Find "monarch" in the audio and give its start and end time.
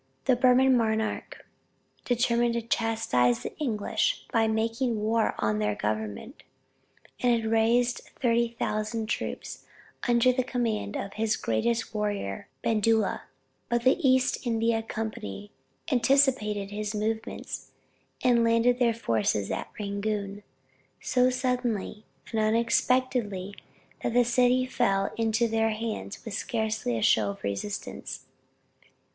0.75-1.45